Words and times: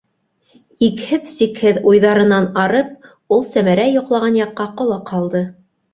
Икһеҙ-сикһеҙ 0.87 1.77
уйҙарынан 1.91 2.49
арып, 2.63 2.89
ул 3.37 3.45
Сәмәрә 3.53 3.87
йоҡлаған 3.97 4.41
яҡҡа 4.45 4.71
ҡолаҡ 4.81 5.13
һалды. 5.17 5.45